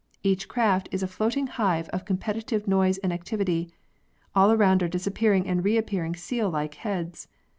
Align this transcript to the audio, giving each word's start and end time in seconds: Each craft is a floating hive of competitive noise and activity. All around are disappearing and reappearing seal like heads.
Each 0.23 0.47
craft 0.47 0.89
is 0.91 1.03
a 1.03 1.07
floating 1.07 1.45
hive 1.45 1.87
of 1.89 2.05
competitive 2.05 2.67
noise 2.67 2.97
and 2.97 3.13
activity. 3.13 3.69
All 4.33 4.51
around 4.51 4.81
are 4.81 4.87
disappearing 4.87 5.45
and 5.45 5.63
reappearing 5.63 6.15
seal 6.15 6.49
like 6.49 6.73
heads. 6.73 7.27